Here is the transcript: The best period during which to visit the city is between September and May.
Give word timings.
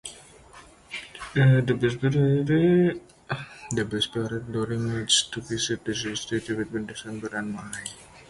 The 1.35 1.77
best 1.79 2.01
period 2.01 2.47
during 4.55 4.93
which 4.95 5.29
to 5.29 5.41
visit 5.41 5.85
the 5.85 5.93
city 5.93 6.13
is 6.37 6.47
between 6.47 6.87
September 6.87 7.27
and 7.37 7.53
May. 7.53 7.61